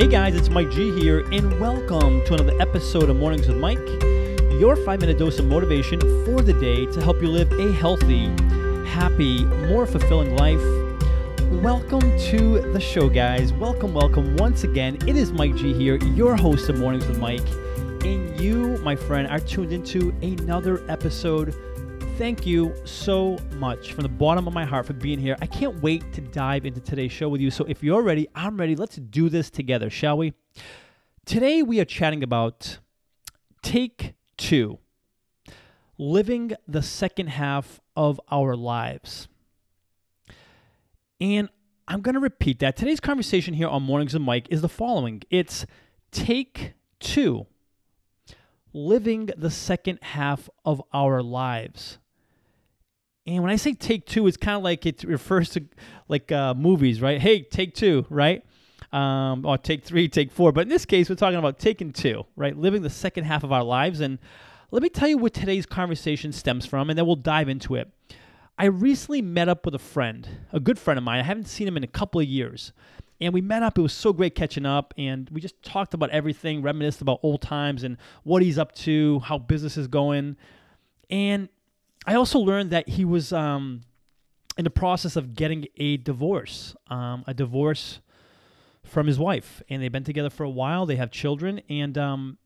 Hey 0.00 0.06
guys, 0.06 0.34
it's 0.34 0.48
Mike 0.48 0.70
G 0.70 0.98
here, 0.98 1.30
and 1.30 1.60
welcome 1.60 2.24
to 2.24 2.32
another 2.32 2.58
episode 2.58 3.10
of 3.10 3.16
Mornings 3.16 3.46
with 3.46 3.58
Mike, 3.58 3.86
your 4.58 4.74
five 4.76 4.98
minute 4.98 5.18
dose 5.18 5.38
of 5.38 5.44
motivation 5.44 6.00
for 6.24 6.40
the 6.40 6.54
day 6.54 6.86
to 6.86 7.02
help 7.02 7.20
you 7.20 7.28
live 7.28 7.52
a 7.52 7.70
healthy, 7.70 8.28
happy, 8.86 9.44
more 9.44 9.84
fulfilling 9.84 10.34
life. 10.36 10.62
Welcome 11.62 12.18
to 12.30 12.62
the 12.72 12.80
show, 12.80 13.10
guys. 13.10 13.52
Welcome, 13.52 13.92
welcome 13.92 14.38
once 14.38 14.64
again. 14.64 14.96
It 15.06 15.16
is 15.16 15.32
Mike 15.32 15.54
G 15.54 15.74
here, 15.74 15.96
your 15.96 16.34
host 16.34 16.70
of 16.70 16.78
Mornings 16.78 17.06
with 17.06 17.18
Mike, 17.18 17.46
and 18.02 18.40
you, 18.40 18.78
my 18.78 18.96
friend, 18.96 19.28
are 19.28 19.38
tuned 19.38 19.70
into 19.70 20.14
another 20.22 20.82
episode 20.88 21.54
thank 22.20 22.44
you 22.44 22.74
so 22.84 23.38
much 23.54 23.94
from 23.94 24.02
the 24.02 24.08
bottom 24.10 24.46
of 24.46 24.52
my 24.52 24.62
heart 24.62 24.84
for 24.84 24.92
being 24.92 25.18
here. 25.18 25.38
I 25.40 25.46
can't 25.46 25.80
wait 25.80 26.12
to 26.12 26.20
dive 26.20 26.66
into 26.66 26.78
today's 26.78 27.10
show 27.10 27.30
with 27.30 27.40
you. 27.40 27.50
So 27.50 27.64
if 27.64 27.82
you're 27.82 28.02
ready, 28.02 28.28
I'm 28.34 28.58
ready. 28.58 28.76
Let's 28.76 28.96
do 28.96 29.30
this 29.30 29.48
together, 29.48 29.88
shall 29.88 30.18
we? 30.18 30.34
Today 31.24 31.62
we 31.62 31.80
are 31.80 31.86
chatting 31.86 32.22
about 32.22 32.78
take 33.62 34.12
two 34.36 34.80
living 35.96 36.52
the 36.68 36.82
second 36.82 37.28
half 37.28 37.80
of 37.96 38.20
our 38.30 38.54
lives. 38.54 39.26
And 41.22 41.48
I'm 41.88 42.02
going 42.02 42.16
to 42.16 42.20
repeat 42.20 42.58
that. 42.58 42.76
Today's 42.76 43.00
conversation 43.00 43.54
here 43.54 43.68
on 43.68 43.82
Mornings 43.82 44.12
with 44.12 44.20
Mike 44.20 44.46
is 44.50 44.60
the 44.60 44.68
following 44.68 45.22
it's 45.30 45.64
take 46.12 46.74
two 46.98 47.46
living 48.74 49.30
the 49.38 49.50
second 49.50 50.00
half 50.02 50.50
of 50.66 50.82
our 50.92 51.22
lives. 51.22 51.96
And 53.26 53.42
when 53.42 53.52
I 53.52 53.56
say 53.56 53.74
take 53.74 54.06
two, 54.06 54.26
it's 54.26 54.36
kind 54.36 54.56
of 54.56 54.62
like 54.62 54.86
it 54.86 55.04
refers 55.04 55.50
to 55.50 55.64
like 56.08 56.32
uh, 56.32 56.54
movies, 56.54 57.00
right? 57.00 57.20
Hey, 57.20 57.42
take 57.42 57.74
two, 57.74 58.06
right? 58.08 58.44
Um, 58.92 59.44
or 59.44 59.58
take 59.58 59.84
three, 59.84 60.08
take 60.08 60.32
four. 60.32 60.52
But 60.52 60.62
in 60.62 60.68
this 60.68 60.84
case, 60.84 61.08
we're 61.08 61.16
talking 61.16 61.38
about 61.38 61.58
taking 61.58 61.92
two, 61.92 62.24
right? 62.34 62.56
Living 62.56 62.82
the 62.82 62.90
second 62.90 63.24
half 63.24 63.44
of 63.44 63.52
our 63.52 63.62
lives. 63.62 64.00
And 64.00 64.18
let 64.70 64.82
me 64.82 64.88
tell 64.88 65.08
you 65.08 65.18
what 65.18 65.34
today's 65.34 65.66
conversation 65.66 66.32
stems 66.32 66.66
from, 66.66 66.90
and 66.90 66.98
then 66.98 67.06
we'll 67.06 67.16
dive 67.16 67.48
into 67.48 67.74
it. 67.74 67.90
I 68.58 68.66
recently 68.66 69.22
met 69.22 69.48
up 69.48 69.64
with 69.64 69.74
a 69.74 69.78
friend, 69.78 70.28
a 70.52 70.60
good 70.60 70.78
friend 70.78 70.98
of 70.98 71.04
mine. 71.04 71.18
I 71.18 71.22
haven't 71.22 71.48
seen 71.48 71.66
him 71.66 71.76
in 71.76 71.84
a 71.84 71.88
couple 71.88 72.20
of 72.20 72.26
years. 72.26 72.72
And 73.20 73.34
we 73.34 73.40
met 73.40 73.62
up. 73.62 73.78
It 73.78 73.82
was 73.82 73.92
so 73.92 74.12
great 74.12 74.34
catching 74.34 74.66
up. 74.66 74.94
And 74.96 75.28
we 75.30 75.40
just 75.40 75.62
talked 75.62 75.94
about 75.94 76.10
everything, 76.10 76.62
reminisced 76.62 77.00
about 77.00 77.20
old 77.22 77.42
times 77.42 77.84
and 77.84 77.96
what 78.22 78.42
he's 78.42 78.58
up 78.58 78.74
to, 78.76 79.20
how 79.20 79.38
business 79.38 79.76
is 79.76 79.88
going. 79.88 80.36
And 81.10 81.48
I 82.06 82.14
also 82.14 82.38
learned 82.38 82.70
that 82.70 82.88
he 82.88 83.04
was 83.04 83.32
um, 83.32 83.82
in 84.56 84.64
the 84.64 84.70
process 84.70 85.16
of 85.16 85.34
getting 85.34 85.66
a 85.76 85.98
divorce, 85.98 86.74
um, 86.88 87.24
a 87.26 87.34
divorce 87.34 88.00
from 88.84 89.06
his 89.06 89.18
wife, 89.18 89.62
and 89.68 89.82
they've 89.82 89.92
been 89.92 90.04
together 90.04 90.30
for 90.30 90.44
a 90.44 90.50
while. 90.50 90.86
They 90.86 90.96
have 90.96 91.10
children, 91.10 91.60
and 91.68 91.96
um, 91.98 92.38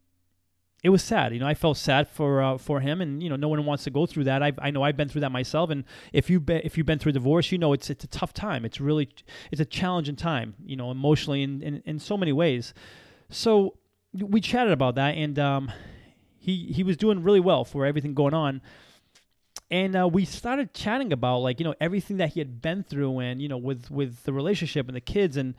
it 0.82 0.90
was 0.90 1.02
sad. 1.02 1.32
You 1.32 1.40
know, 1.40 1.46
I 1.46 1.54
felt 1.54 1.76
sad 1.76 2.08
for 2.08 2.42
uh, 2.42 2.58
for 2.58 2.80
him, 2.80 3.00
and 3.00 3.22
you 3.22 3.28
know, 3.28 3.36
no 3.36 3.48
one 3.48 3.64
wants 3.64 3.84
to 3.84 3.90
go 3.90 4.06
through 4.06 4.24
that. 4.24 4.42
I 4.42 4.52
I 4.58 4.70
know 4.70 4.82
I've 4.82 4.96
been 4.96 5.08
through 5.08 5.22
that 5.22 5.32
myself, 5.32 5.70
and 5.70 5.84
if 6.12 6.28
you 6.28 6.40
be, 6.40 6.54
if 6.56 6.76
you've 6.76 6.86
been 6.86 6.98
through 6.98 7.12
divorce, 7.12 7.52
you 7.52 7.58
know 7.58 7.72
it's 7.72 7.90
it's 7.90 8.04
a 8.04 8.08
tough 8.08 8.34
time. 8.34 8.64
It's 8.64 8.80
really 8.80 9.08
it's 9.52 9.60
a 9.60 9.64
challenging 9.64 10.16
time. 10.16 10.54
You 10.64 10.76
know, 10.76 10.90
emotionally 10.90 11.42
in 11.42 11.62
in, 11.62 11.82
in 11.86 11.98
so 12.00 12.16
many 12.16 12.32
ways. 12.32 12.74
So 13.30 13.78
we 14.12 14.40
chatted 14.40 14.72
about 14.72 14.96
that, 14.96 15.16
and 15.16 15.38
um, 15.38 15.72
he 16.38 16.72
he 16.72 16.82
was 16.82 16.96
doing 16.96 17.22
really 17.22 17.40
well 17.40 17.64
for 17.64 17.86
everything 17.86 18.14
going 18.14 18.34
on 18.34 18.60
and 19.74 19.96
uh, 19.96 20.06
we 20.06 20.24
started 20.24 20.72
chatting 20.72 21.12
about 21.12 21.38
like 21.38 21.58
you 21.58 21.64
know 21.64 21.74
everything 21.80 22.18
that 22.18 22.32
he 22.34 22.38
had 22.38 22.62
been 22.62 22.84
through 22.84 23.18
and 23.18 23.42
you 23.42 23.48
know 23.48 23.56
with 23.56 23.90
with 23.90 24.22
the 24.22 24.32
relationship 24.32 24.86
and 24.86 24.94
the 24.94 25.00
kids 25.00 25.36
and 25.36 25.54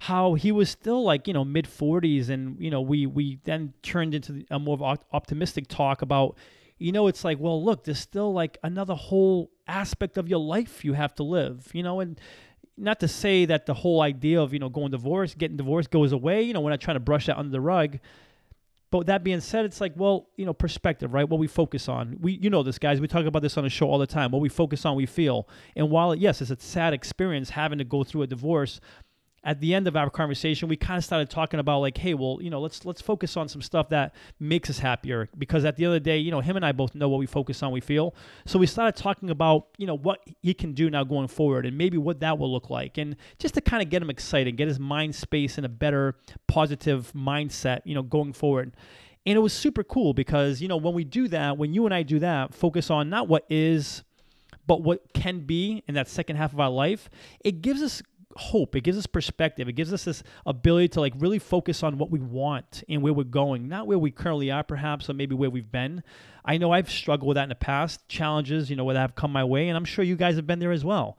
how 0.00 0.34
he 0.34 0.50
was 0.50 0.70
still 0.70 1.02
like 1.04 1.28
you 1.28 1.34
know 1.34 1.44
mid 1.44 1.66
40s 1.66 2.30
and 2.30 2.58
you 2.58 2.70
know 2.70 2.80
we 2.80 3.04
we 3.04 3.38
then 3.44 3.74
turned 3.82 4.14
into 4.14 4.42
a 4.50 4.58
more 4.58 4.96
optimistic 5.12 5.68
talk 5.68 6.00
about 6.00 6.34
you 6.78 6.92
know 6.92 7.08
it's 7.08 7.24
like 7.24 7.38
well 7.38 7.62
look 7.62 7.84
there's 7.84 7.98
still 7.98 8.32
like 8.32 8.56
another 8.62 8.94
whole 8.94 9.50
aspect 9.66 10.16
of 10.16 10.28
your 10.30 10.40
life 10.40 10.82
you 10.82 10.94
have 10.94 11.14
to 11.16 11.22
live 11.22 11.68
you 11.74 11.82
know? 11.82 12.00
And 12.00 12.18
not 12.78 13.00
to 13.00 13.08
say 13.08 13.44
that 13.44 13.66
the 13.66 13.74
whole 13.74 14.00
idea 14.00 14.40
of 14.40 14.54
you 14.54 14.60
know 14.60 14.70
going 14.70 14.92
divorced 14.92 15.36
getting 15.36 15.58
divorced 15.58 15.90
goes 15.90 16.12
away 16.12 16.40
you 16.40 16.54
know 16.54 16.60
we're 16.60 16.70
not 16.70 16.80
trying 16.80 16.96
to 16.96 17.00
brush 17.00 17.26
that 17.26 17.36
under 17.36 17.50
the 17.50 17.60
rug 17.60 17.98
but 18.90 19.06
that 19.06 19.22
being 19.22 19.40
said, 19.40 19.64
it's 19.66 19.80
like, 19.80 19.92
well, 19.96 20.28
you 20.36 20.46
know, 20.46 20.54
perspective, 20.54 21.12
right? 21.12 21.28
What 21.28 21.38
we 21.38 21.46
focus 21.46 21.88
on. 21.88 22.16
We, 22.20 22.32
you 22.32 22.48
know, 22.48 22.62
this 22.62 22.78
guys. 22.78 23.00
We 23.00 23.08
talk 23.08 23.26
about 23.26 23.42
this 23.42 23.58
on 23.58 23.64
the 23.64 23.70
show 23.70 23.90
all 23.90 23.98
the 23.98 24.06
time. 24.06 24.30
What 24.30 24.40
we 24.40 24.48
focus 24.48 24.86
on, 24.86 24.96
we 24.96 25.06
feel. 25.06 25.46
And 25.76 25.90
while 25.90 26.14
yes, 26.14 26.40
it's 26.40 26.50
a 26.50 26.56
sad 26.58 26.94
experience 26.94 27.50
having 27.50 27.78
to 27.78 27.84
go 27.84 28.02
through 28.02 28.22
a 28.22 28.26
divorce, 28.26 28.80
at 29.44 29.60
the 29.60 29.74
end 29.74 29.86
of 29.86 29.96
our 29.96 30.10
conversation, 30.10 30.68
we 30.68 30.76
kind 30.76 30.98
of 30.98 31.04
started 31.04 31.30
talking 31.30 31.60
about 31.60 31.80
like, 31.80 31.96
hey, 31.96 32.14
well, 32.14 32.38
you 32.40 32.50
know, 32.50 32.60
let's 32.60 32.84
let's 32.84 33.00
focus 33.00 33.36
on 33.36 33.48
some 33.48 33.62
stuff 33.62 33.88
that 33.90 34.14
makes 34.40 34.68
us 34.68 34.78
happier 34.78 35.28
because 35.38 35.64
at 35.64 35.76
the 35.76 35.84
end 35.84 35.94
of 35.94 35.94
the 35.94 36.00
day, 36.00 36.18
you 36.18 36.30
know, 36.30 36.40
him 36.40 36.56
and 36.56 36.66
I 36.66 36.72
both 36.72 36.94
know 36.94 37.08
what 37.08 37.18
we 37.18 37.26
focus 37.26 37.62
on, 37.62 37.70
we 37.70 37.80
feel. 37.80 38.14
So 38.46 38.58
we 38.58 38.66
started 38.66 39.00
talking 39.00 39.30
about, 39.30 39.68
you 39.78 39.86
know, 39.86 39.96
what 39.96 40.20
he 40.42 40.54
can 40.54 40.72
do 40.72 40.90
now 40.90 41.04
going 41.04 41.28
forward 41.28 41.66
and 41.66 41.78
maybe 41.78 41.98
what 41.98 42.20
that 42.20 42.38
will 42.38 42.52
look 42.52 42.68
like, 42.68 42.98
and 42.98 43.16
just 43.38 43.54
to 43.54 43.60
kind 43.60 43.82
of 43.82 43.90
get 43.90 44.02
him 44.02 44.10
excited, 44.10 44.56
get 44.56 44.68
his 44.68 44.80
mind 44.80 45.14
space 45.14 45.56
in 45.56 45.64
a 45.64 45.68
better, 45.68 46.16
positive 46.48 47.12
mindset, 47.14 47.80
you 47.84 47.94
know, 47.94 48.02
going 48.02 48.32
forward. 48.32 48.74
And 49.24 49.36
it 49.36 49.40
was 49.40 49.52
super 49.52 49.84
cool 49.84 50.14
because 50.14 50.60
you 50.60 50.68
know 50.68 50.76
when 50.76 50.94
we 50.94 51.04
do 51.04 51.28
that, 51.28 51.58
when 51.58 51.72
you 51.72 51.84
and 51.84 51.94
I 51.94 52.02
do 52.02 52.18
that, 52.18 52.54
focus 52.54 52.90
on 52.90 53.08
not 53.08 53.28
what 53.28 53.44
is, 53.48 54.02
but 54.66 54.82
what 54.82 55.12
can 55.12 55.40
be 55.40 55.84
in 55.86 55.94
that 55.94 56.08
second 56.08 56.36
half 56.36 56.52
of 56.52 56.60
our 56.60 56.70
life, 56.70 57.08
it 57.40 57.62
gives 57.62 57.82
us 57.82 58.02
hope. 58.36 58.76
It 58.76 58.82
gives 58.82 58.98
us 58.98 59.06
perspective. 59.06 59.68
It 59.68 59.72
gives 59.72 59.92
us 59.92 60.04
this 60.04 60.22
ability 60.46 60.88
to 60.88 61.00
like 61.00 61.14
really 61.18 61.38
focus 61.38 61.82
on 61.82 61.98
what 61.98 62.10
we 62.10 62.20
want 62.20 62.84
and 62.88 63.02
where 63.02 63.12
we're 63.12 63.24
going, 63.24 63.68
not 63.68 63.86
where 63.86 63.98
we 63.98 64.10
currently 64.10 64.50
are, 64.50 64.62
perhaps, 64.62 65.08
or 65.08 65.14
maybe 65.14 65.34
where 65.34 65.50
we've 65.50 65.70
been. 65.70 66.02
I 66.44 66.58
know 66.58 66.72
I've 66.72 66.90
struggled 66.90 67.28
with 67.28 67.34
that 67.36 67.44
in 67.44 67.48
the 67.48 67.54
past, 67.54 68.08
challenges, 68.08 68.70
you 68.70 68.76
know, 68.76 68.92
that 68.92 68.98
have 68.98 69.14
come 69.14 69.32
my 69.32 69.44
way, 69.44 69.68
and 69.68 69.76
I'm 69.76 69.84
sure 69.84 70.04
you 70.04 70.16
guys 70.16 70.36
have 70.36 70.46
been 70.46 70.60
there 70.60 70.72
as 70.72 70.84
well. 70.84 71.18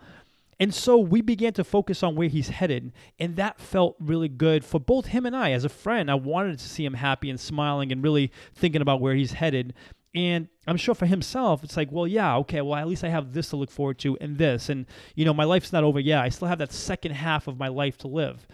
And 0.62 0.74
so 0.74 0.98
we 0.98 1.22
began 1.22 1.54
to 1.54 1.64
focus 1.64 2.04
on 2.04 2.16
where 2.16 2.28
he's 2.28 2.50
headed, 2.50 2.92
and 3.18 3.38
that 3.38 3.62
felt 3.62 3.96
really 4.00 4.28
good 4.28 4.66
for 4.66 4.80
both 4.80 5.06
him 5.06 5.26
and 5.26 5.36
I. 5.36 5.52
As 5.52 5.64
a 5.64 5.70
friend, 5.70 6.12
I 6.12 6.16
wanted 6.16 6.60
to 6.60 6.68
see 6.68 6.84
him 6.84 6.96
happy 6.96 7.30
and 7.30 7.40
smiling 7.40 7.94
and 7.94 8.04
really 8.04 8.32
thinking 8.56 8.82
about 8.82 9.00
where 9.00 9.16
he's 9.16 9.32
headed. 9.34 9.74
And 10.16 10.48
I'm 10.66 10.78
sure 10.78 10.96
for 10.96 11.06
himself, 11.06 11.64
it's 11.64 11.78
like, 11.78 11.92
well, 11.92 12.08
yeah, 12.08 12.38
okay, 12.38 12.62
well, 12.62 12.76
at 12.76 12.88
least 12.88 13.04
I 13.04 13.10
have 13.10 13.34
this 13.34 13.50
to 13.50 13.58
look 13.58 13.70
forward 13.70 14.00
to 14.00 14.18
and 14.20 14.38
this. 14.38 14.70
And, 14.70 14.88
you 15.16 15.24
know, 15.24 15.34
my 15.34 15.44
life's 15.44 15.72
not 15.72 15.84
over. 15.84 16.00
Yeah, 16.00 16.22
I 16.22 16.30
still 16.30 16.48
have 16.48 16.60
that 16.60 16.72
second 16.72 17.12
half 17.12 17.48
of 17.48 17.60
my 17.60 17.68
life 17.68 17.98
to 18.00 18.08
live. 18.08 18.48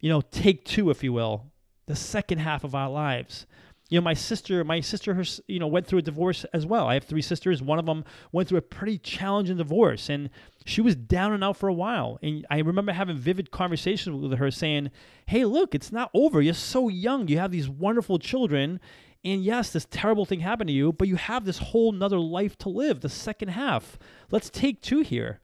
You 0.00 0.10
know, 0.10 0.20
take 0.20 0.64
two, 0.64 0.90
if 0.90 1.02
you 1.02 1.12
will, 1.12 1.46
the 1.86 1.96
second 1.96 2.38
half 2.38 2.62
of 2.62 2.74
our 2.74 2.90
lives. 2.90 3.46
You 3.88 3.98
know, 3.98 4.04
my 4.04 4.12
sister, 4.12 4.62
my 4.64 4.80
sister, 4.80 5.14
her, 5.14 5.24
you 5.46 5.58
know, 5.58 5.66
went 5.66 5.86
through 5.86 6.00
a 6.00 6.02
divorce 6.02 6.44
as 6.52 6.66
well. 6.66 6.86
I 6.86 6.94
have 6.94 7.04
three 7.04 7.22
sisters. 7.22 7.62
One 7.62 7.78
of 7.78 7.86
them 7.86 8.04
went 8.32 8.46
through 8.46 8.58
a 8.58 8.62
pretty 8.62 8.98
challenging 8.98 9.56
divorce, 9.56 10.10
and 10.10 10.28
she 10.66 10.82
was 10.82 10.94
down 10.94 11.32
and 11.32 11.42
out 11.42 11.56
for 11.56 11.70
a 11.70 11.74
while. 11.74 12.18
And 12.22 12.46
I 12.50 12.58
remember 12.58 12.92
having 12.92 13.16
vivid 13.16 13.50
conversations 13.50 14.14
with 14.14 14.38
her, 14.38 14.50
saying, 14.50 14.90
"Hey, 15.24 15.46
look, 15.46 15.74
it's 15.74 15.90
not 15.90 16.10
over. 16.12 16.42
You're 16.42 16.52
so 16.52 16.88
young. 16.88 17.28
You 17.28 17.38
have 17.38 17.50
these 17.50 17.70
wonderful 17.70 18.18
children, 18.18 18.78
and 19.24 19.42
yes, 19.42 19.72
this 19.72 19.86
terrible 19.90 20.24
thing 20.24 20.40
happened 20.40 20.68
to 20.68 20.74
you, 20.74 20.92
but 20.92 21.08
you 21.08 21.16
have 21.16 21.44
this 21.44 21.58
whole 21.58 21.92
nother 21.92 22.18
life 22.18 22.56
to 22.58 22.68
live, 22.68 23.00
the 23.00 23.08
second 23.08 23.48
half. 23.48 23.98
Let's 24.30 24.48
take 24.48 24.80
two 24.80 25.00
here. 25.00 25.40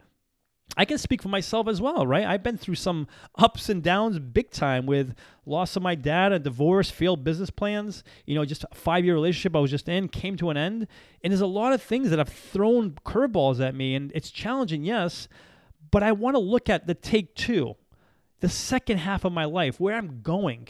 I 0.77 0.85
can 0.85 0.99
speak 0.99 1.23
for 1.23 1.29
myself 1.29 1.69
as 1.69 1.81
well, 1.81 2.07
right? 2.07 2.25
I've 2.25 2.43
been 2.43 2.57
through 2.57 2.77
some 2.77 3.07
ups 3.37 3.69
and 3.69 3.83
downs 3.83 4.19
big 4.19 4.51
time 4.51 4.87
with 4.87 5.15
loss 5.47 5.77
of 5.77 5.83
my 5.83 5.95
dad, 5.95 6.33
a 6.33 6.39
divorce, 6.39 6.91
failed 6.91 7.23
business 7.23 7.51
plans, 7.51 8.03
you 8.27 8.35
know, 8.35 8.45
just 8.45 8.65
a 8.65 8.75
five 8.75 9.05
year 9.05 9.15
relationship 9.15 9.55
I 9.55 9.61
was 9.61 9.71
just 9.71 9.89
in 9.89 10.09
came 10.09 10.37
to 10.39 10.51
an 10.51 10.57
end. 10.57 10.89
And 11.23 11.33
there's 11.33 11.41
a 11.41 11.47
lot 11.47 11.73
of 11.73 11.83
things 11.83 12.11
that 12.11 12.19
have 12.19 12.29
thrown 12.29 12.93
curveballs 13.05 13.61
at 13.61 13.75
me, 13.75 13.95
and 13.95 14.11
it's 14.15 14.31
challenging, 14.31 14.85
yes, 14.85 15.29
but 15.91 16.03
I 16.03 16.13
want 16.13 16.35
to 16.35 16.41
look 16.41 16.69
at 16.69 16.87
the 16.87 16.95
take 16.95 17.35
two, 17.35 17.77
the 18.41 18.49
second 18.49 18.99
half 18.99 19.25
of 19.25 19.33
my 19.33 19.45
life, 19.45 19.79
where 19.79 19.97
I'm 19.97 20.23
going 20.23 20.69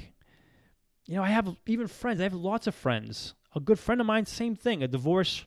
you 1.06 1.16
know, 1.16 1.22
I 1.22 1.28
have 1.28 1.56
even 1.66 1.86
friends. 1.86 2.20
I 2.20 2.24
have 2.24 2.34
lots 2.34 2.66
of 2.66 2.74
friends. 2.74 3.34
A 3.54 3.60
good 3.60 3.78
friend 3.78 4.00
of 4.00 4.06
mine, 4.06 4.26
same 4.26 4.56
thing, 4.56 4.82
a 4.82 4.88
divorce 4.88 5.44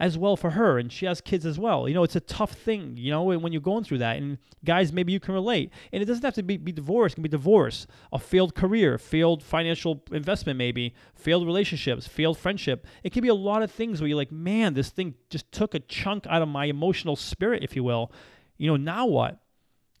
as 0.00 0.18
well 0.18 0.36
for 0.36 0.50
her, 0.50 0.78
and 0.78 0.90
she 0.90 1.06
has 1.06 1.20
kids 1.20 1.46
as 1.46 1.58
well. 1.58 1.88
You 1.88 1.94
know, 1.94 2.02
it's 2.02 2.16
a 2.16 2.20
tough 2.20 2.52
thing, 2.52 2.96
you 2.96 3.10
know, 3.12 3.22
when 3.22 3.52
you're 3.52 3.62
going 3.62 3.84
through 3.84 3.98
that. 3.98 4.16
And 4.16 4.38
guys, 4.64 4.92
maybe 4.92 5.12
you 5.12 5.20
can 5.20 5.34
relate. 5.34 5.70
And 5.92 6.02
it 6.02 6.06
doesn't 6.06 6.24
have 6.24 6.34
to 6.34 6.42
be, 6.42 6.56
be 6.56 6.72
divorce, 6.72 7.12
it 7.12 7.16
can 7.16 7.22
be 7.22 7.28
divorce, 7.28 7.86
a 8.12 8.18
failed 8.18 8.54
career, 8.54 8.98
failed 8.98 9.42
financial 9.42 10.02
investment, 10.10 10.58
maybe, 10.58 10.94
failed 11.14 11.46
relationships, 11.46 12.08
failed 12.08 12.38
friendship. 12.38 12.86
It 13.04 13.12
can 13.12 13.22
be 13.22 13.28
a 13.28 13.34
lot 13.34 13.62
of 13.62 13.70
things 13.70 14.00
where 14.00 14.08
you're 14.08 14.16
like, 14.16 14.32
man, 14.32 14.74
this 14.74 14.90
thing 14.90 15.14
just 15.30 15.50
took 15.52 15.74
a 15.74 15.80
chunk 15.80 16.26
out 16.26 16.42
of 16.42 16.48
my 16.48 16.64
emotional 16.64 17.14
spirit, 17.14 17.62
if 17.62 17.76
you 17.76 17.84
will. 17.84 18.10
You 18.56 18.70
know, 18.70 18.76
now 18.76 19.06
what? 19.06 19.38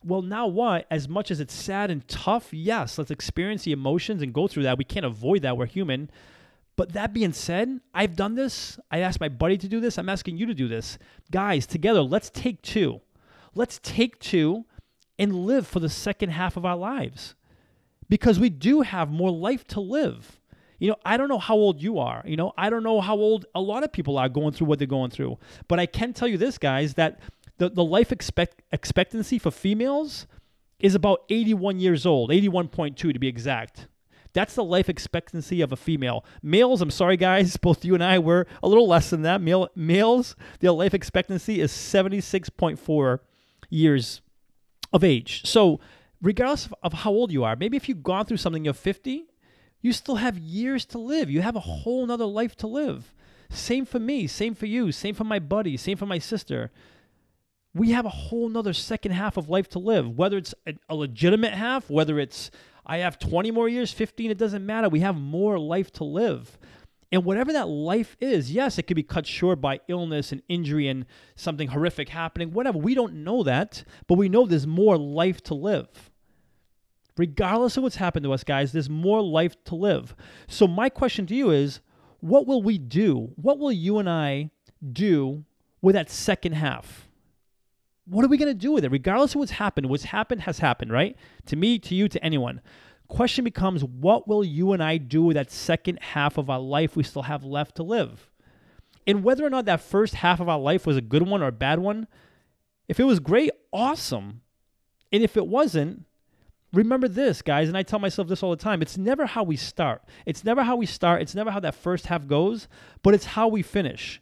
Well, 0.04 0.22
now 0.22 0.46
what? 0.46 0.86
As 0.90 1.08
much 1.08 1.30
as 1.30 1.40
it's 1.40 1.54
sad 1.54 1.90
and 1.90 2.06
tough, 2.08 2.52
yes, 2.52 2.98
let's 2.98 3.10
experience 3.10 3.64
the 3.64 3.72
emotions 3.72 4.22
and 4.22 4.32
go 4.32 4.46
through 4.48 4.64
that. 4.64 4.78
We 4.78 4.84
can't 4.84 5.06
avoid 5.06 5.42
that. 5.42 5.56
We're 5.56 5.66
human. 5.66 6.10
But 6.76 6.92
that 6.92 7.12
being 7.12 7.32
said, 7.32 7.80
I've 7.94 8.16
done 8.16 8.34
this. 8.34 8.78
I 8.90 8.98
asked 8.98 9.20
my 9.20 9.28
buddy 9.28 9.56
to 9.58 9.68
do 9.68 9.80
this. 9.80 9.96
I'm 9.96 10.08
asking 10.08 10.36
you 10.36 10.46
to 10.46 10.54
do 10.54 10.68
this. 10.68 10.98
Guys, 11.30 11.66
together, 11.66 12.02
let's 12.02 12.30
take 12.30 12.62
two. 12.62 13.00
Let's 13.54 13.78
take 13.82 14.18
two 14.18 14.64
and 15.18 15.46
live 15.46 15.66
for 15.66 15.80
the 15.80 15.88
second 15.88 16.30
half 16.30 16.56
of 16.56 16.64
our 16.64 16.76
lives. 16.76 17.34
because 18.08 18.38
we 18.38 18.50
do 18.50 18.82
have 18.82 19.10
more 19.10 19.30
life 19.30 19.66
to 19.68 19.80
live. 19.80 20.40
You 20.78 20.90
know, 20.90 20.96
I 21.04 21.16
don't 21.16 21.28
know 21.28 21.38
how 21.38 21.54
old 21.54 21.80
you 21.80 21.98
are. 21.98 22.22
You 22.26 22.36
know, 22.36 22.52
I 22.58 22.68
don't 22.68 22.82
know 22.82 23.00
how 23.00 23.16
old 23.16 23.46
a 23.54 23.60
lot 23.60 23.84
of 23.84 23.92
people 23.92 24.18
are 24.18 24.28
going 24.28 24.52
through 24.52 24.66
what 24.66 24.78
they're 24.78 24.86
going 24.86 25.10
through. 25.10 25.38
But 25.68 25.78
I 25.78 25.86
can 25.86 26.12
tell 26.12 26.28
you 26.28 26.36
this, 26.36 26.58
guys, 26.58 26.94
that 26.94 27.20
the, 27.58 27.70
the 27.70 27.84
life 27.84 28.12
expect, 28.12 28.62
expectancy 28.72 29.38
for 29.38 29.50
females 29.50 30.26
is 30.80 30.94
about 30.94 31.22
81 31.28 31.78
years 31.80 32.04
old, 32.04 32.30
81.2 32.30 32.96
to 32.96 33.18
be 33.18 33.28
exact. 33.28 33.88
That's 34.32 34.54
the 34.54 34.64
life 34.64 34.88
expectancy 34.88 35.60
of 35.60 35.72
a 35.72 35.76
female. 35.76 36.24
Males, 36.42 36.82
I'm 36.82 36.90
sorry, 36.90 37.16
guys, 37.16 37.56
both 37.62 37.84
you 37.84 37.94
and 37.94 38.02
I 38.02 38.18
were 38.18 38.46
a 38.62 38.68
little 38.68 38.88
less 38.88 39.10
than 39.10 39.22
that. 39.22 39.40
Male, 39.40 39.68
males, 39.76 40.34
their 40.60 40.72
life 40.72 40.92
expectancy 40.92 41.60
is 41.60 41.72
76.4 41.72 43.18
years 43.70 44.20
of 44.92 45.04
age. 45.04 45.46
So, 45.46 45.80
regardless 46.20 46.66
of, 46.66 46.74
of 46.82 46.92
how 46.92 47.10
old 47.10 47.30
you 47.30 47.44
are, 47.44 47.56
maybe 47.56 47.76
if 47.76 47.88
you've 47.88 48.02
gone 48.02 48.26
through 48.26 48.38
something, 48.38 48.64
you're 48.64 48.74
50, 48.74 49.24
you 49.80 49.92
still 49.92 50.16
have 50.16 50.36
years 50.36 50.84
to 50.86 50.98
live. 50.98 51.30
You 51.30 51.42
have 51.42 51.56
a 51.56 51.60
whole 51.60 52.04
nother 52.06 52.24
life 52.24 52.56
to 52.56 52.66
live. 52.66 53.12
Same 53.50 53.84
for 53.84 54.00
me, 54.00 54.26
same 54.26 54.54
for 54.54 54.66
you, 54.66 54.90
same 54.90 55.14
for 55.14 55.24
my 55.24 55.38
buddy, 55.38 55.76
same 55.76 55.96
for 55.96 56.06
my 56.06 56.18
sister. 56.18 56.72
We 57.74 57.90
have 57.90 58.06
a 58.06 58.10
whole 58.10 58.48
nother 58.48 58.72
second 58.72 59.12
half 59.12 59.36
of 59.36 59.48
life 59.48 59.68
to 59.70 59.78
live, 59.80 60.16
whether 60.16 60.36
it's 60.36 60.54
a, 60.88 60.94
legitimate 60.94 61.54
half, 61.54 61.90
whether 61.90 62.20
it's 62.20 62.50
I 62.86 62.98
have 62.98 63.18
20 63.18 63.50
more 63.50 63.68
years, 63.68 63.92
15, 63.92 64.30
it 64.30 64.38
doesn't 64.38 64.64
matter. 64.64 64.88
We 64.88 65.00
have 65.00 65.16
more 65.16 65.58
life 65.58 65.90
to 65.94 66.04
live. 66.04 66.58
And 67.10 67.24
whatever 67.24 67.52
that 67.52 67.68
life 67.68 68.16
is, 68.20 68.52
yes, 68.52 68.78
it 68.78 68.84
could 68.84 68.96
be 68.96 69.02
cut 69.02 69.26
short 69.26 69.60
by 69.60 69.80
illness 69.88 70.32
and 70.32 70.42
injury 70.48 70.88
and 70.88 71.06
something 71.36 71.68
horrific 71.68 72.08
happening, 72.08 72.52
whatever. 72.52 72.78
We 72.78 72.94
don't 72.94 73.24
know 73.24 73.42
that, 73.44 73.84
but 74.06 74.18
we 74.18 74.28
know 74.28 74.46
there's 74.46 74.66
more 74.66 74.98
life 74.98 75.40
to 75.44 75.54
live. 75.54 76.10
Regardless 77.16 77.76
of 77.76 77.84
what's 77.84 77.96
happened 77.96 78.24
to 78.24 78.32
us, 78.32 78.42
guys, 78.42 78.72
there's 78.72 78.90
more 78.90 79.22
life 79.22 79.62
to 79.64 79.76
live. 79.76 80.16
So, 80.48 80.66
my 80.66 80.88
question 80.88 81.26
to 81.26 81.34
you 81.34 81.50
is 81.50 81.80
what 82.18 82.46
will 82.46 82.62
we 82.62 82.78
do? 82.78 83.32
What 83.36 83.58
will 83.58 83.70
you 83.70 83.98
and 83.98 84.10
I 84.10 84.50
do 84.92 85.44
with 85.80 85.94
that 85.94 86.10
second 86.10 86.54
half? 86.54 87.08
What 88.06 88.24
are 88.24 88.28
we 88.28 88.36
going 88.36 88.48
to 88.48 88.54
do 88.54 88.72
with 88.72 88.84
it? 88.84 88.92
Regardless 88.92 89.34
of 89.34 89.40
what's 89.40 89.52
happened, 89.52 89.88
what's 89.88 90.04
happened 90.04 90.42
has 90.42 90.58
happened, 90.58 90.92
right? 90.92 91.16
To 91.46 91.56
me, 91.56 91.78
to 91.78 91.94
you, 91.94 92.08
to 92.08 92.22
anyone. 92.22 92.60
Question 93.08 93.44
becomes 93.44 93.84
what 93.84 94.26
will 94.28 94.44
you 94.44 94.72
and 94.72 94.82
I 94.82 94.96
do 94.98 95.22
with 95.22 95.36
that 95.36 95.50
second 95.50 95.98
half 96.00 96.38
of 96.38 96.50
our 96.50 96.58
life 96.58 96.96
we 96.96 97.02
still 97.02 97.22
have 97.22 97.44
left 97.44 97.76
to 97.76 97.82
live? 97.82 98.30
And 99.06 99.22
whether 99.22 99.44
or 99.44 99.50
not 99.50 99.66
that 99.66 99.80
first 99.80 100.16
half 100.16 100.40
of 100.40 100.48
our 100.48 100.58
life 100.58 100.86
was 100.86 100.96
a 100.96 101.02
good 101.02 101.26
one 101.26 101.42
or 101.42 101.48
a 101.48 101.52
bad 101.52 101.78
one, 101.78 102.06
if 102.88 102.98
it 102.98 103.04
was 103.04 103.20
great, 103.20 103.50
awesome. 103.72 104.40
And 105.12 105.22
if 105.22 105.36
it 105.36 105.46
wasn't, 105.46 106.04
remember 106.72 107.08
this, 107.08 107.42
guys, 107.42 107.68
and 107.68 107.76
I 107.76 107.82
tell 107.82 107.98
myself 107.98 108.28
this 108.28 108.42
all 108.42 108.50
the 108.50 108.56
time 108.56 108.82
it's 108.82 108.98
never 108.98 109.26
how 109.26 109.42
we 109.42 109.56
start. 109.56 110.02
It's 110.26 110.44
never 110.44 110.62
how 110.62 110.76
we 110.76 110.86
start. 110.86 111.22
It's 111.22 111.34
never 111.34 111.50
how 111.50 111.60
that 111.60 111.74
first 111.74 112.06
half 112.06 112.26
goes, 112.26 112.68
but 113.02 113.14
it's 113.14 113.26
how 113.26 113.48
we 113.48 113.62
finish. 113.62 114.20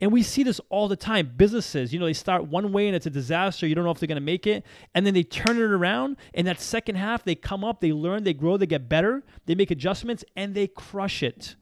And 0.00 0.12
we 0.12 0.22
see 0.22 0.42
this 0.42 0.60
all 0.68 0.88
the 0.88 0.96
time. 0.96 1.32
Businesses, 1.36 1.92
you 1.92 1.98
know, 1.98 2.04
they 2.04 2.12
start 2.12 2.46
one 2.46 2.72
way 2.72 2.86
and 2.86 2.94
it's 2.94 3.06
a 3.06 3.10
disaster. 3.10 3.66
You 3.66 3.74
don't 3.74 3.84
know 3.84 3.90
if 3.90 3.98
they're 3.98 4.06
going 4.06 4.16
to 4.16 4.20
make 4.20 4.46
it. 4.46 4.64
And 4.94 5.06
then 5.06 5.14
they 5.14 5.22
turn 5.22 5.56
it 5.56 5.62
around. 5.62 6.18
And 6.34 6.46
that 6.46 6.60
second 6.60 6.96
half, 6.96 7.24
they 7.24 7.34
come 7.34 7.64
up, 7.64 7.80
they 7.80 7.92
learn, 7.92 8.24
they 8.24 8.34
grow, 8.34 8.58
they 8.58 8.66
get 8.66 8.88
better, 8.88 9.24
they 9.46 9.54
make 9.54 9.70
adjustments, 9.70 10.22
and 10.36 10.54
they 10.54 10.66
crush 10.66 11.22
it. 11.22 11.56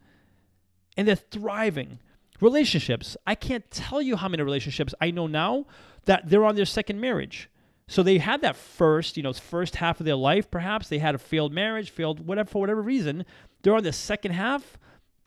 And 0.97 1.07
they're 1.07 1.15
thriving. 1.15 2.01
Relationships. 2.41 3.17
I 3.25 3.37
can't 3.37 3.71
tell 3.71 4.03
you 4.03 4.17
how 4.17 4.29
many 4.29 4.43
relationships 4.43 4.95
I 5.01 5.13
know 5.13 5.29
now 5.29 5.67
that 6.07 6.29
they're 6.29 6.45
on 6.45 6.57
their 6.57 6.65
second 6.65 7.01
marriage. 7.01 7.49
So 7.87 8.03
they 8.03 8.19
had 8.19 8.41
that 8.41 8.57
first, 8.57 9.17
you 9.17 9.23
know, 9.23 9.33
first 9.33 9.77
half 9.77 10.01
of 10.01 10.07
their 10.07 10.17
life, 10.17 10.51
perhaps. 10.51 10.89
They 10.89 10.99
had 10.99 11.15
a 11.15 11.19
failed 11.19 11.53
marriage, 11.53 11.91
failed 11.91 12.27
whatever, 12.27 12.51
for 12.51 12.61
whatever 12.61 12.83
reason. 12.83 13.25
They're 13.63 13.77
on 13.77 13.85
the 13.85 13.93
second 13.93 14.33
half, 14.33 14.79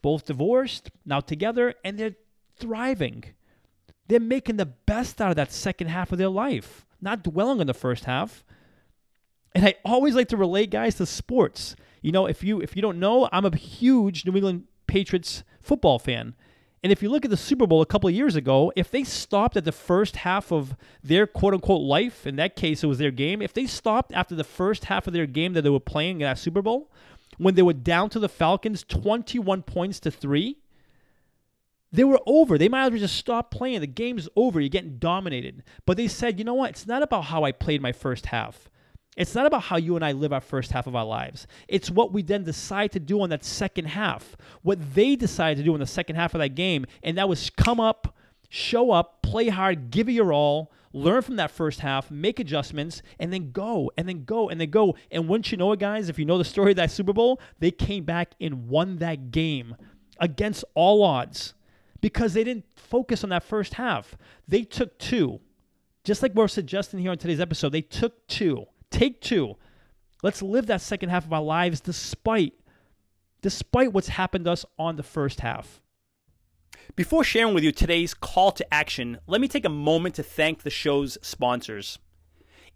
both 0.02 0.26
divorced, 0.26 0.90
now 1.06 1.22
together, 1.22 1.76
and 1.84 1.98
they're 1.98 2.16
thriving. 2.60 3.24
They're 4.08 4.20
making 4.20 4.58
the 4.58 4.66
best 4.66 5.22
out 5.22 5.32
of 5.32 5.36
that 5.36 5.52
second 5.52 5.88
half 5.88 6.12
of 6.12 6.18
their 6.18 6.30
life, 6.30 6.86
not 7.02 7.24
dwelling 7.24 7.60
on 7.60 7.68
the 7.68 7.74
first 7.74 8.06
half. 8.06 8.44
And 9.54 9.66
I 9.66 9.76
always 9.84 10.16
like 10.16 10.28
to 10.30 10.38
relate 10.38 10.70
guys 10.70 10.96
to 10.96 11.06
sports. 11.06 11.76
You 12.02 12.12
know, 12.12 12.26
if 12.26 12.44
you 12.44 12.62
if 12.62 12.76
you 12.76 12.82
don't 12.82 13.00
know, 13.00 13.28
I'm 13.32 13.46
a 13.46 13.56
huge 13.56 14.26
New 14.26 14.36
England 14.36 14.66
Patriots 14.88 15.44
football 15.62 16.00
fan. 16.00 16.36
And 16.84 16.92
if 16.92 17.02
you 17.02 17.10
look 17.10 17.26
at 17.26 17.32
the 17.32 17.38
Super 17.38 17.66
Bowl 17.66 17.82
a 17.82 17.86
couple 17.86 18.08
of 18.08 18.16
years 18.16 18.36
ago, 18.36 18.72
if 18.76 18.92
they 18.92 19.04
stopped 19.04 19.58
at 19.58 19.66
the 19.66 19.72
first 19.72 20.18
half 20.18 20.52
of 20.52 20.76
their 21.04 21.26
quote 21.26 21.54
unquote 21.54 21.82
life, 21.82 22.28
in 22.28 22.36
that 22.36 22.56
case 22.56 22.84
it 22.84 22.88
was 22.88 23.00
their 23.00 23.12
game, 23.12 23.42
if 23.42 23.54
they 23.54 23.66
stopped 23.66 24.14
after 24.14 24.36
the 24.36 24.44
first 24.44 24.86
half 24.86 25.08
of 25.08 25.14
their 25.14 25.26
game 25.26 25.54
that 25.54 25.64
they 25.64 25.70
were 25.70 25.80
playing 25.80 26.22
in 26.22 26.28
that 26.28 26.38
Super 26.38 26.62
Bowl, 26.62 26.92
when 27.38 27.56
they 27.56 27.62
were 27.62 27.74
down 27.74 28.10
to 28.12 28.20
the 28.20 28.30
Falcons 28.30 28.84
21 28.84 29.64
points 29.64 30.00
to 30.02 30.12
3, 30.12 30.58
they 31.92 32.04
were 32.04 32.20
over. 32.26 32.58
They 32.58 32.70
might 32.70 32.86
as 32.86 32.92
well 32.92 33.00
just 33.00 33.16
stop 33.16 33.52
playing. 33.52 33.80
The 33.80 33.88
game's 33.88 34.28
over. 34.36 34.60
You're 34.60 34.70
getting 34.70 34.98
dominated. 34.98 35.64
But 35.86 35.98
they 35.98 36.08
said, 36.08 36.38
you 36.38 36.46
know 36.46 36.54
what? 36.54 36.72
It's 36.72 36.88
not 36.88 37.02
about 37.02 37.26
how 37.26 37.44
I 37.44 37.52
played 37.52 37.82
my 37.82 37.92
first 37.92 38.28
half. 38.28 38.70
It's 39.16 39.34
not 39.34 39.48
about 39.48 39.64
how 39.64 39.78
you 39.78 39.96
and 39.96 40.06
I 40.06 40.12
live 40.12 40.32
our 40.32 40.42
first 40.42 40.72
half 40.72 40.86
of 40.86 40.96
our 40.96 41.06
lives. 41.06 41.48
It's 41.68 41.90
what 41.90 42.14
we 42.14 42.22
then 42.22 42.44
decide 42.44 42.92
to 42.92 43.00
do 43.00 43.22
on 43.22 43.30
that 43.30 43.44
second 43.44 43.86
half. 43.86 44.36
What 44.62 44.94
they 44.94 45.16
decided 45.16 45.58
to 45.58 45.64
do 45.64 45.74
in 45.74 45.80
the 45.80 45.88
second 45.88 46.18
half 46.18 46.36
of 46.36 46.40
that 46.40 46.56
game. 46.56 46.86
And 47.02 47.18
that 47.18 47.28
was 47.28 47.50
come 47.50 47.80
up, 47.80 48.16
show 48.50 48.92
up, 48.92 49.24
play 49.24 49.48
hard, 49.48 49.90
give 49.90 50.08
it 50.08 50.12
your 50.12 50.34
all, 50.34 50.72
learn 50.94 51.24
from 51.24 51.38
that 51.38 51.50
first 51.50 51.80
half, 51.80 52.12
make 52.12 52.40
adjustments, 52.40 53.02
and 53.20 53.34
then 53.34 53.52
go, 53.52 53.92
and 53.98 54.08
then 54.08 54.24
go, 54.24 54.50
and 54.50 54.62
then 54.62 54.70
go. 54.70 54.96
And 55.10 55.28
once 55.28 55.52
you 55.52 55.58
know 55.58 55.72
it, 55.72 55.80
guys, 55.80 56.10
if 56.10 56.20
you 56.20 56.26
know 56.26 56.38
the 56.38 56.46
story 56.46 56.72
of 56.72 56.78
that 56.78 56.92
Super 56.92 57.14
Bowl, 57.14 57.40
they 57.58 57.72
came 57.72 58.04
back 58.04 58.34
and 58.40 58.68
won 58.68 58.98
that 58.98 59.32
game 59.32 59.76
against 60.20 60.64
all 60.76 61.02
odds 61.02 61.56
because 62.02 62.34
they 62.34 62.44
didn't 62.44 62.66
focus 62.76 63.24
on 63.24 63.30
that 63.32 63.44
first 63.44 63.76
half. 63.76 64.18
They 64.48 64.64
took 64.64 64.98
two. 65.00 65.40
Just 66.04 66.22
like 66.22 66.34
we're 66.34 66.48
suggesting 66.48 67.00
here 67.00 67.12
on 67.12 67.18
today's 67.18 67.40
episode, 67.40 67.72
they 67.72 67.82
took 67.82 68.26
two. 68.28 68.66
Take 68.92 69.22
two. 69.22 69.56
Let's 70.24 70.42
live 70.42 70.68
that 70.68 70.82
second 70.82 71.10
half 71.10 71.26
of 71.26 71.34
our 71.34 71.42
lives 71.42 71.80
despite 71.82 72.54
despite 73.42 73.94
what's 73.94 74.08
happened 74.08 74.46
to 74.46 74.52
us 74.52 74.66
on 74.80 74.96
the 74.96 75.04
first 75.04 75.42
half. 75.42 75.82
Before 76.96 77.24
sharing 77.24 77.54
with 77.54 77.64
you 77.64 77.72
today's 77.72 78.14
call 78.14 78.52
to 78.54 78.74
action, 78.74 79.20
let 79.28 79.40
me 79.42 79.48
take 79.48 79.66
a 79.66 79.70
moment 79.70 80.16
to 80.16 80.24
thank 80.24 80.64
the 80.64 80.70
show's 80.70 81.18
sponsors. 81.22 82.00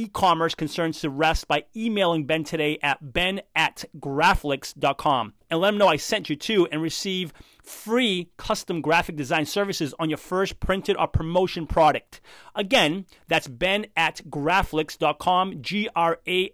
e-commerce 0.00 0.54
concerns 0.54 1.00
to 1.00 1.10
rest 1.10 1.46
by 1.46 1.64
emailing 1.76 2.24
Ben 2.24 2.42
today 2.42 2.78
at 2.82 3.12
ben 3.12 3.42
at 3.54 3.84
graflix.com 3.98 5.34
and 5.50 5.60
let 5.60 5.74
him 5.74 5.78
know 5.78 5.88
I 5.88 5.96
sent 5.96 6.30
you 6.30 6.36
to 6.36 6.66
and 6.72 6.80
receive 6.80 7.34
free 7.62 8.30
custom 8.38 8.80
graphic 8.80 9.16
design 9.16 9.44
services 9.44 9.92
on 9.98 10.08
your 10.08 10.16
first 10.16 10.58
printed 10.58 10.96
or 10.96 11.06
promotion 11.06 11.66
product. 11.66 12.22
Again, 12.54 13.04
that's 13.28 13.46
ben 13.46 13.86
at 13.94 14.22
graflix.com, 14.30 15.60
G-R-A-F-L-I-X, 15.60 16.46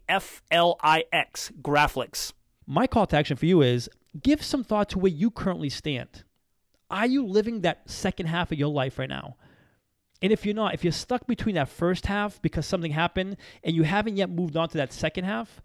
Graflix. 1.63 2.33
My 2.67 2.89
call 2.89 3.07
to 3.07 3.17
action 3.17 3.37
for 3.37 3.47
you 3.47 3.63
is 3.63 3.89
give 4.21 4.43
some 4.43 4.65
thought 4.65 4.89
to 4.91 4.99
where 4.99 5.13
you 5.13 5.31
currently 5.31 5.69
stand. 5.71 6.25
Are 6.91 7.07
you 7.07 7.25
living 7.25 7.61
that 7.61 7.89
second 7.89 8.27
half 8.27 8.51
of 8.51 8.59
your 8.59 8.73
life 8.73 8.99
right 8.99 9.09
now? 9.09 9.37
And 10.23 10.33
if 10.33 10.47
you're 10.47 10.55
not, 10.55 10.75
if 10.75 10.83
you're 10.83 10.93
stuck 10.93 11.27
between 11.27 11.57
that 11.57 11.69
first 11.69 12.07
half 12.07 12.41
because 12.41 12.67
something 12.67 12.93
happened 12.93 13.37
and 13.63 13.77
you 13.77 13.83
haven't 13.83 14.17
yet 14.17 14.31
moved 14.31 14.57
on 14.57 14.69
to 14.71 14.79
that 14.79 14.93
second 14.93 15.25
half, 15.25 15.61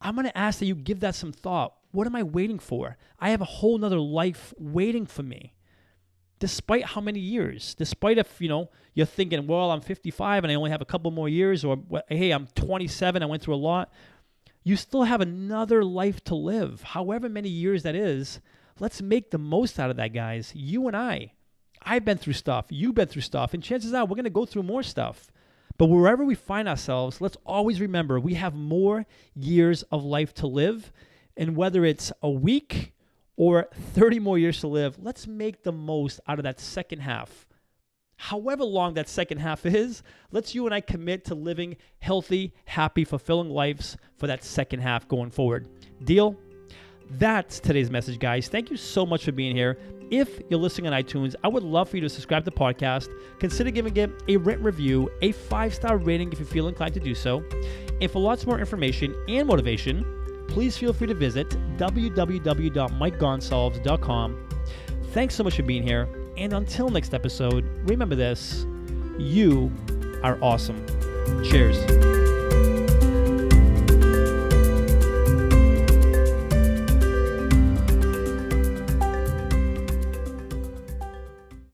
I'm 0.00 0.14
going 0.14 0.26
to 0.26 0.36
ask 0.36 0.58
that 0.58 0.66
you 0.66 0.74
give 0.74 1.00
that 1.00 1.14
some 1.14 1.32
thought. 1.32 1.74
What 1.92 2.06
am 2.06 2.16
I 2.16 2.22
waiting 2.22 2.58
for? 2.58 2.96
I 3.20 3.30
have 3.30 3.40
a 3.40 3.46
whole 3.46 3.78
nother 3.78 4.00
life 4.00 4.52
waiting 4.58 5.06
for 5.06 5.22
me. 5.22 5.54
Despite 6.40 6.84
how 6.86 7.00
many 7.00 7.20
years, 7.20 7.76
despite 7.76 8.18
if 8.18 8.40
you 8.40 8.48
know 8.48 8.70
you're 8.94 9.06
thinking, 9.06 9.46
well, 9.46 9.70
I'm 9.70 9.80
55 9.80 10.42
and 10.42 10.50
I 10.50 10.56
only 10.56 10.72
have 10.72 10.82
a 10.82 10.86
couple 10.86 11.12
more 11.12 11.28
years, 11.28 11.64
or 11.64 11.78
hey, 12.08 12.32
I'm 12.32 12.48
27, 12.56 13.22
I 13.22 13.26
went 13.26 13.42
through 13.42 13.54
a 13.54 13.56
lot. 13.56 13.92
You 14.64 14.74
still 14.76 15.04
have 15.04 15.20
another 15.20 15.84
life 15.84 16.22
to 16.24 16.34
live, 16.34 16.82
however 16.82 17.28
many 17.28 17.48
years 17.48 17.84
that 17.84 17.94
is. 17.94 18.40
Let's 18.80 19.00
make 19.00 19.30
the 19.30 19.38
most 19.38 19.78
out 19.78 19.90
of 19.90 19.96
that, 19.96 20.12
guys. 20.12 20.52
You 20.54 20.88
and 20.88 20.96
I. 20.96 21.32
I've 21.84 22.04
been 22.04 22.18
through 22.18 22.34
stuff, 22.34 22.66
you've 22.70 22.94
been 22.94 23.08
through 23.08 23.22
stuff, 23.22 23.54
and 23.54 23.62
chances 23.62 23.92
are 23.94 24.04
we're 24.04 24.16
going 24.16 24.24
to 24.24 24.30
go 24.30 24.46
through 24.46 24.64
more 24.64 24.82
stuff. 24.82 25.30
But 25.78 25.86
wherever 25.86 26.24
we 26.24 26.34
find 26.34 26.68
ourselves, 26.68 27.20
let's 27.20 27.36
always 27.44 27.80
remember 27.80 28.20
we 28.20 28.34
have 28.34 28.54
more 28.54 29.06
years 29.34 29.82
of 29.84 30.04
life 30.04 30.34
to 30.34 30.46
live. 30.46 30.92
And 31.36 31.56
whether 31.56 31.84
it's 31.84 32.12
a 32.22 32.30
week 32.30 32.92
or 33.36 33.68
30 33.94 34.18
more 34.18 34.38
years 34.38 34.60
to 34.60 34.68
live, 34.68 34.98
let's 35.02 35.26
make 35.26 35.62
the 35.62 35.72
most 35.72 36.20
out 36.28 36.38
of 36.38 36.42
that 36.44 36.60
second 36.60 37.00
half. 37.00 37.46
However 38.16 38.64
long 38.64 38.94
that 38.94 39.08
second 39.08 39.38
half 39.38 39.66
is, 39.66 40.02
let's 40.30 40.54
you 40.54 40.66
and 40.66 40.74
I 40.74 40.80
commit 40.80 41.24
to 41.24 41.34
living 41.34 41.76
healthy, 41.98 42.52
happy, 42.66 43.04
fulfilling 43.04 43.50
lives 43.50 43.96
for 44.16 44.28
that 44.28 44.44
second 44.44 44.80
half 44.80 45.08
going 45.08 45.30
forward. 45.30 45.66
Deal? 46.04 46.36
That's 47.10 47.60
today's 47.60 47.90
message, 47.90 48.18
guys. 48.18 48.48
Thank 48.48 48.70
you 48.70 48.76
so 48.76 49.04
much 49.04 49.24
for 49.24 49.32
being 49.32 49.54
here. 49.54 49.78
If 50.10 50.40
you're 50.50 50.60
listening 50.60 50.92
on 50.92 51.02
iTunes, 51.02 51.34
I 51.42 51.48
would 51.48 51.62
love 51.62 51.88
for 51.88 51.96
you 51.96 52.02
to 52.02 52.08
subscribe 52.08 52.44
to 52.44 52.50
the 52.50 52.56
podcast. 52.56 53.08
Consider 53.38 53.70
giving 53.70 53.96
it 53.96 54.10
a 54.28 54.36
written 54.36 54.62
review, 54.62 55.10
a 55.22 55.32
five 55.32 55.74
star 55.74 55.96
rating 55.96 56.32
if 56.32 56.38
you 56.38 56.44
feel 56.44 56.68
inclined 56.68 56.94
to 56.94 57.00
do 57.00 57.14
so. 57.14 57.42
And 58.00 58.10
for 58.10 58.20
lots 58.20 58.46
more 58.46 58.58
information 58.58 59.14
and 59.28 59.48
motivation, 59.48 60.04
please 60.48 60.76
feel 60.76 60.92
free 60.92 61.06
to 61.06 61.14
visit 61.14 61.48
www.mikegonsalves.com. 61.78 64.48
Thanks 65.12 65.34
so 65.34 65.44
much 65.44 65.56
for 65.56 65.62
being 65.62 65.82
here. 65.82 66.08
And 66.36 66.52
until 66.52 66.88
next 66.88 67.14
episode, 67.14 67.64
remember 67.88 68.14
this 68.14 68.66
you 69.18 69.72
are 70.22 70.38
awesome. 70.42 70.84
Cheers. 71.44 72.21